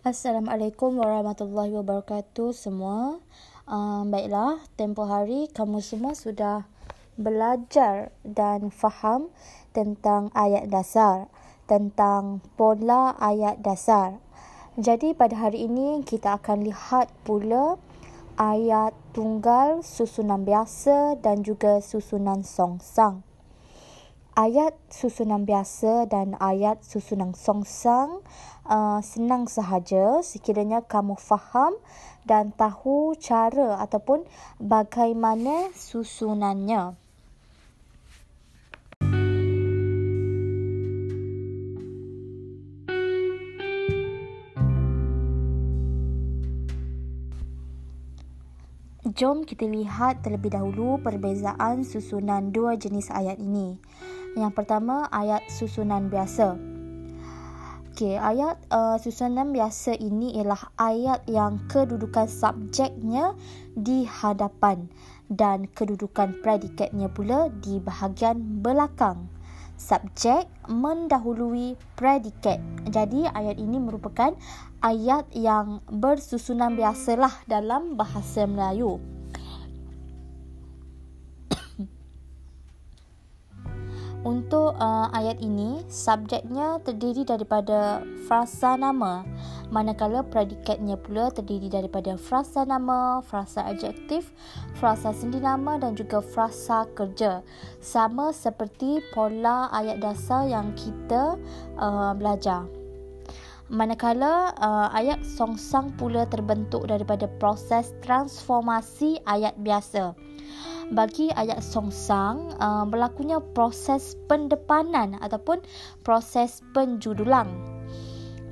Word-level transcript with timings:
Assalamualaikum 0.00 0.96
warahmatullahi 0.96 1.76
wabarakatuh 1.76 2.56
semua. 2.56 3.20
Um, 3.68 4.08
baiklah, 4.08 4.56
tempoh 4.72 5.04
hari 5.04 5.52
kamu 5.52 5.84
semua 5.84 6.16
sudah 6.16 6.64
belajar 7.20 8.08
dan 8.24 8.72
faham 8.72 9.28
tentang 9.76 10.32
ayat 10.32 10.72
dasar, 10.72 11.28
tentang 11.68 12.40
pola 12.56 13.12
ayat 13.20 13.60
dasar. 13.60 14.16
Jadi 14.80 15.12
pada 15.12 15.36
hari 15.36 15.68
ini 15.68 16.00
kita 16.00 16.40
akan 16.40 16.64
lihat 16.64 17.12
pula 17.28 17.76
ayat 18.40 18.96
tunggal, 19.12 19.84
susunan 19.84 20.48
biasa 20.48 21.20
dan 21.20 21.44
juga 21.44 21.84
susunan 21.84 22.40
songsang 22.40 23.20
ayat 24.38 24.76
susunan 24.90 25.42
biasa 25.42 26.06
dan 26.06 26.38
ayat 26.38 26.82
susunan 26.86 27.34
songsang 27.34 28.22
uh, 28.66 29.00
senang 29.02 29.50
sahaja 29.50 30.22
sekiranya 30.22 30.86
kamu 30.86 31.18
faham 31.18 31.74
dan 32.28 32.54
tahu 32.54 33.16
cara 33.18 33.80
ataupun 33.82 34.22
bagaimana 34.60 35.72
susunannya. 35.74 37.00
Jom 49.10 49.42
kita 49.44 49.66
lihat 49.66 50.22
terlebih 50.24 50.54
dahulu 50.54 50.96
perbezaan 51.02 51.82
susunan 51.84 52.54
dua 52.54 52.78
jenis 52.78 53.10
ayat 53.12 53.36
ini. 53.36 53.76
Yang 54.38 54.52
pertama 54.54 55.10
ayat 55.10 55.42
susunan 55.50 56.06
biasa. 56.06 56.54
Okey, 57.90 58.16
ayat 58.16 58.56
uh, 58.72 58.96
susunan 58.96 59.52
biasa 59.52 59.98
ini 59.98 60.38
ialah 60.40 60.72
ayat 60.80 61.20
yang 61.28 61.60
kedudukan 61.68 62.30
subjeknya 62.30 63.36
di 63.76 64.08
hadapan 64.08 64.88
dan 65.28 65.68
kedudukan 65.68 66.38
predikatnya 66.40 67.12
pula 67.12 67.52
di 67.60 67.76
bahagian 67.76 68.64
belakang. 68.64 69.28
Subjek 69.76 70.48
mendahului 70.68 71.76
predikat. 71.98 72.62
Jadi 72.88 73.28
ayat 73.28 73.60
ini 73.60 73.76
merupakan 73.76 74.32
ayat 74.80 75.28
yang 75.36 75.84
bersusunan 75.88 76.78
biasalah 76.78 77.32
dalam 77.44 78.00
bahasa 78.00 78.48
Melayu. 78.48 79.19
Untuk 84.20 84.76
uh, 84.76 85.08
ayat 85.16 85.40
ini, 85.40 85.80
subjeknya 85.88 86.76
terdiri 86.84 87.24
daripada 87.24 88.04
frasa 88.28 88.76
nama, 88.76 89.24
manakala 89.72 90.20
predikatnya 90.20 91.00
pula 91.00 91.32
terdiri 91.32 91.72
daripada 91.72 92.20
frasa 92.20 92.68
nama, 92.68 93.24
frasa 93.24 93.64
adjektif, 93.64 94.28
frasa 94.76 95.16
sendi 95.16 95.40
nama 95.40 95.80
dan 95.80 95.96
juga 95.96 96.20
frasa 96.20 96.84
kerja. 96.92 97.40
Sama 97.80 98.36
seperti 98.36 99.00
pola 99.16 99.72
ayat 99.72 100.04
dasar 100.04 100.44
yang 100.44 100.76
kita 100.76 101.40
uh, 101.80 102.12
belajar. 102.12 102.79
Manakala 103.70 104.50
uh, 104.58 104.90
ayat 104.90 105.22
songsang 105.22 105.94
pula 105.94 106.26
terbentuk 106.26 106.90
daripada 106.90 107.30
proses 107.38 107.94
transformasi 108.02 109.22
ayat 109.30 109.54
biasa 109.62 110.18
bagi 110.90 111.30
ayat 111.38 111.62
songsang 111.62 112.50
uh, 112.58 112.82
berlakunya 112.82 113.38
proses 113.54 114.18
pendepanan 114.26 115.14
ataupun 115.22 115.62
proses 116.02 116.66
penjudulan. 116.74 117.46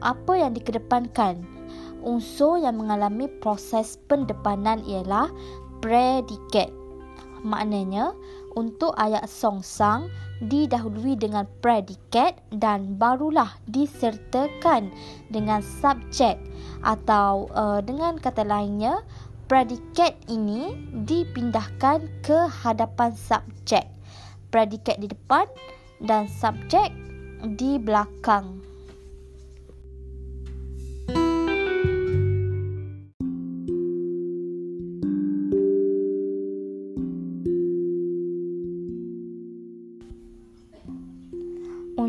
Apa 0.06 0.38
yang 0.38 0.54
dikedepankan? 0.54 1.42
Unsur 2.06 2.62
yang 2.62 2.78
mengalami 2.78 3.26
proses 3.42 3.98
pendepanan 4.06 4.86
ialah 4.86 5.26
predikat. 5.82 6.70
Maknanya, 7.42 8.14
untuk 8.58 8.90
ayat 8.98 9.30
songsang 9.30 10.10
didahului 10.42 11.14
dengan 11.14 11.46
predikat 11.62 12.34
dan 12.50 12.98
barulah 12.98 13.54
disertakan 13.70 14.90
dengan 15.30 15.62
subjek 15.62 16.34
atau 16.82 17.46
uh, 17.54 17.78
dengan 17.78 18.18
kata 18.18 18.42
lainnya 18.42 19.06
predikat 19.46 20.18
ini 20.26 20.74
dipindahkan 21.06 22.10
ke 22.26 22.38
hadapan 22.50 23.14
subjek. 23.14 23.86
Predikat 24.50 24.98
di 24.98 25.06
depan 25.06 25.46
dan 26.02 26.26
subjek 26.26 26.90
di 27.54 27.78
belakang. 27.78 28.58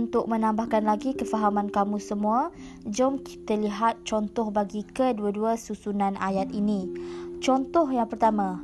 Untuk 0.10 0.26
menambahkan 0.26 0.90
lagi 0.90 1.14
kefahaman 1.14 1.70
kamu 1.70 2.02
semua, 2.02 2.50
jom 2.82 3.22
kita 3.22 3.54
lihat 3.54 4.02
contoh 4.10 4.50
bagi 4.50 4.82
kedua-dua 4.82 5.54
susunan 5.54 6.18
ayat 6.18 6.50
ini. 6.50 6.90
Contoh 7.46 7.86
yang 7.94 8.10
pertama, 8.10 8.58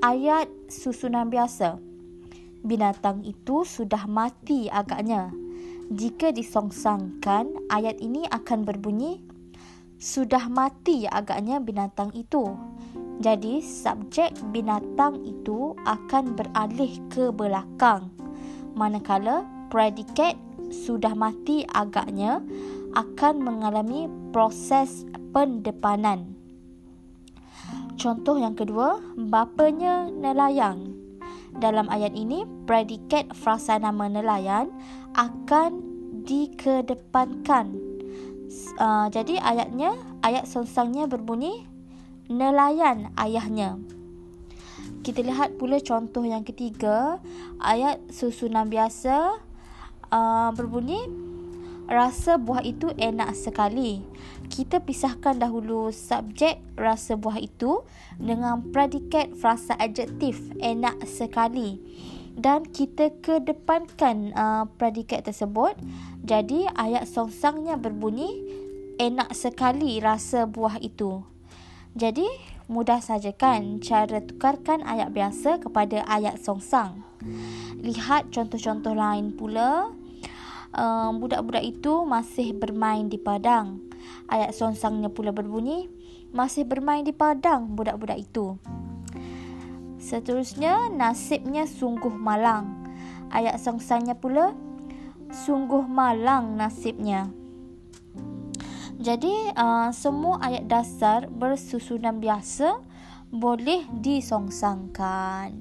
ayat 0.00 0.48
susunan 0.72 1.28
biasa. 1.28 1.76
Binatang 2.64 3.28
itu 3.28 3.68
sudah 3.68 4.08
mati 4.08 4.72
agaknya. 4.72 5.36
Jika 5.92 6.32
disongsangkan, 6.32 7.68
ayat 7.68 8.00
ini 8.00 8.24
akan 8.32 8.64
berbunyi 8.64 9.20
sudah 10.00 10.48
mati 10.48 11.04
agaknya 11.04 11.60
binatang 11.60 12.08
itu. 12.16 12.56
Jadi, 13.20 13.60
subjek 13.60 14.32
binatang 14.48 15.20
itu 15.28 15.76
akan 15.84 16.40
beralih 16.40 16.96
ke 17.12 17.28
belakang. 17.36 18.08
Manakala 18.72 19.44
predikat 19.68 20.45
sudah 20.70 21.14
mati 21.14 21.66
agaknya 21.70 22.42
akan 22.96 23.44
mengalami 23.44 24.08
proses 24.32 25.04
pendepanan. 25.36 26.32
Contoh 27.96 28.36
yang 28.36 28.52
kedua, 28.52 29.00
bapanya 29.16 30.08
nelayan. 30.12 30.96
Dalam 31.56 31.88
ayat 31.88 32.12
ini, 32.12 32.44
predikat 32.68 33.32
frasa 33.32 33.80
nama 33.80 34.08
nelayan 34.08 34.68
akan 35.16 35.80
dikedepankan. 36.28 37.72
Uh, 38.76 39.08
jadi 39.08 39.40
ayatnya, 39.40 39.96
ayat 40.20 40.44
songsangnya 40.44 41.08
berbunyi 41.08 41.64
nelayan 42.28 43.12
ayahnya. 43.16 43.80
Kita 45.00 45.22
lihat 45.22 45.56
pula 45.56 45.80
contoh 45.80 46.26
yang 46.26 46.42
ketiga, 46.42 47.22
ayat 47.62 48.02
susunan 48.10 48.68
biasa 48.68 49.38
uh, 50.10 50.50
berbunyi 50.54 51.26
rasa 51.86 52.36
buah 52.36 52.62
itu 52.66 52.90
enak 52.98 53.32
sekali. 53.34 54.02
Kita 54.50 54.82
pisahkan 54.82 55.38
dahulu 55.38 55.90
subjek 55.94 56.58
rasa 56.74 57.14
buah 57.14 57.38
itu 57.38 57.82
dengan 58.18 58.62
predikat 58.74 59.34
frasa 59.38 59.74
adjektif 59.78 60.38
enak 60.58 61.02
sekali. 61.06 61.78
Dan 62.36 62.68
kita 62.68 63.16
kedepankan 63.24 64.36
uh, 64.36 64.68
predikat 64.76 65.24
tersebut. 65.24 65.72
Jadi 66.20 66.68
ayat 66.76 67.08
songsangnya 67.08 67.80
berbunyi 67.80 68.28
enak 69.00 69.32
sekali 69.32 69.96
rasa 70.02 70.44
buah 70.44 70.76
itu. 70.84 71.35
Jadi 71.96 72.28
mudah 72.68 73.00
saja 73.00 73.32
kan 73.32 73.80
cara 73.80 74.20
tukarkan 74.20 74.84
ayat 74.84 75.16
biasa 75.16 75.64
kepada 75.64 76.04
ayat 76.04 76.36
songsang. 76.36 77.00
Lihat 77.80 78.28
contoh-contoh 78.36 78.92
lain 78.92 79.32
pula 79.32 79.88
um, 80.76 81.16
budak-budak 81.16 81.64
itu 81.64 82.04
masih 82.04 82.52
bermain 82.52 83.08
di 83.08 83.16
padang. 83.16 83.80
Ayat 84.28 84.52
songsangnya 84.52 85.08
pula 85.08 85.32
berbunyi, 85.32 85.88
masih 86.36 86.68
bermain 86.68 87.00
di 87.00 87.16
padang 87.16 87.72
budak-budak 87.72 88.20
itu. 88.20 88.60
Seterusnya, 89.96 90.92
nasibnya 90.92 91.64
sungguh 91.64 92.12
malang. 92.12 92.92
Ayat 93.32 93.56
songsangnya 93.56 94.20
pula, 94.20 94.52
sungguh 95.32 95.82
malang 95.88 96.60
nasibnya. 96.60 97.32
Jadi, 98.96 99.52
uh, 99.52 99.92
semua 99.92 100.40
ayat 100.40 100.64
dasar 100.66 101.28
bersusunan 101.28 102.16
biasa 102.16 102.80
boleh 103.28 103.84
disongsangkan. 103.92 105.52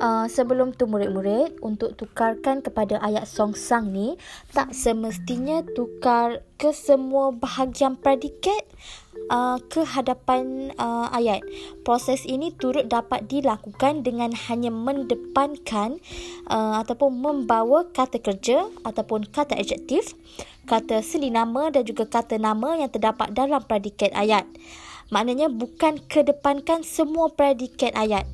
Uh, 0.00 0.26
sebelum 0.26 0.72
tu 0.74 0.88
murid-murid 0.88 1.60
untuk 1.60 1.94
tukarkan 1.94 2.64
kepada 2.64 2.98
ayat 3.04 3.28
songsang 3.28 3.92
ni 3.92 4.16
tak 4.50 4.72
semestinya 4.72 5.62
tukar 5.76 6.42
ke 6.56 6.72
semua 6.72 7.30
bahagian 7.30 7.96
predikat 8.00 8.64
uh, 9.28 9.60
ke 9.68 9.84
hadapan 9.84 10.72
uh, 10.80 11.12
ayat. 11.12 11.44
Proses 11.84 12.24
ini 12.24 12.50
turut 12.56 12.88
dapat 12.88 13.28
dilakukan 13.28 14.02
dengan 14.02 14.32
hanya 14.48 14.72
mendepankan 14.72 16.00
uh, 16.48 16.80
ataupun 16.80 17.20
membawa 17.20 17.86
kata 17.92 18.18
kerja 18.18 18.66
ataupun 18.82 19.28
kata 19.28 19.56
adjektif, 19.56 20.16
kata 20.64 21.04
seli 21.04 21.28
nama 21.28 21.68
dan 21.68 21.84
juga 21.84 22.08
kata 22.08 22.40
nama 22.40 22.76
yang 22.76 22.90
terdapat 22.90 23.30
dalam 23.36 23.62
predikat 23.64 24.10
ayat. 24.16 24.48
Maknanya 25.10 25.50
bukan 25.50 25.98
kedepankan 26.06 26.86
semua 26.86 27.30
predikat 27.30 27.94
ayat. 27.94 28.26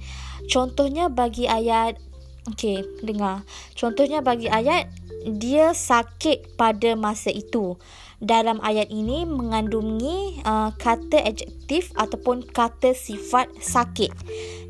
Contohnya 0.47 1.09
bagi 1.09 1.49
ayat 1.49 1.97
Okey, 2.47 3.03
dengar. 3.03 3.43
Contohnya 3.75 4.23
bagi 4.23 4.47
ayat 4.47 4.87
dia 5.27 5.75
sakit 5.75 6.55
pada 6.55 6.95
masa 6.95 7.35
itu. 7.35 7.75
Dalam 8.23 8.63
ayat 8.63 8.87
ini 8.87 9.27
mengandungi 9.27 10.47
uh, 10.47 10.71
kata 10.79 11.27
adjektif 11.27 11.91
ataupun 11.99 12.47
kata 12.47 12.95
sifat 12.95 13.51
sakit. 13.59 14.15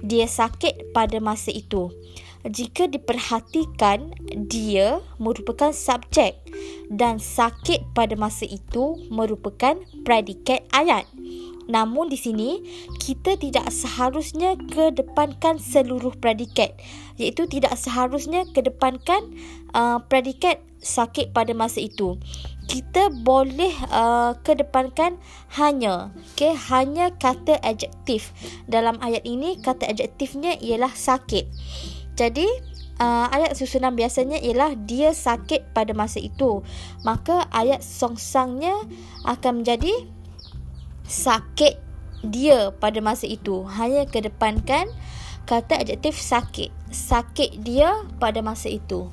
Dia 0.00 0.24
sakit 0.24 0.96
pada 0.96 1.20
masa 1.20 1.52
itu. 1.52 1.92
Jika 2.48 2.88
diperhatikan, 2.88 4.14
dia 4.48 5.04
merupakan 5.20 5.74
subjek 5.74 6.40
dan 6.88 7.20
sakit 7.20 7.92
pada 7.92 8.16
masa 8.16 8.48
itu 8.48 8.96
merupakan 9.12 9.76
predikat 10.06 10.64
ayat. 10.72 11.04
Namun 11.66 12.10
di 12.10 12.18
sini 12.18 12.62
kita 13.02 13.34
tidak 13.38 13.70
seharusnya 13.74 14.54
kedepankan 14.70 15.58
seluruh 15.58 16.14
predikat 16.18 16.78
iaitu 17.18 17.48
tidak 17.50 17.74
seharusnya 17.74 18.46
kedepankan 18.54 19.34
uh, 19.74 19.98
predikat 20.06 20.62
sakit 20.78 21.34
pada 21.34 21.50
masa 21.56 21.82
itu. 21.82 22.20
Kita 22.66 23.10
boleh 23.10 23.70
uh, 23.90 24.34
kedepankan 24.42 25.18
hanya 25.54 26.10
okay, 26.34 26.54
hanya 26.70 27.14
kata 27.14 27.58
adjektif. 27.62 28.34
Dalam 28.66 28.98
ayat 29.02 29.22
ini 29.26 29.58
kata 29.58 29.86
adjektifnya 29.86 30.58
ialah 30.58 30.90
sakit. 30.90 31.46
Jadi 32.16 32.46
uh, 32.98 33.26
ayat 33.30 33.54
susunan 33.54 33.94
biasanya 33.94 34.40
ialah 34.40 34.74
dia 34.74 35.14
sakit 35.14 35.72
pada 35.72 35.94
masa 35.94 36.18
itu. 36.18 36.62
Maka 37.06 37.46
ayat 37.54 37.86
songsangnya 37.86 38.74
akan 39.24 39.62
menjadi 39.62 39.92
sakit 41.06 41.78
dia 42.26 42.70
pada 42.76 42.98
masa 43.02 43.30
itu. 43.30 43.66
Hanya 43.66 44.06
kedepankan 44.06 44.90
kata 45.46 45.82
adjektif 45.82 46.18
sakit. 46.18 46.74
Sakit 46.90 47.62
dia 47.62 48.06
pada 48.18 48.42
masa 48.42 48.70
itu 48.70 49.10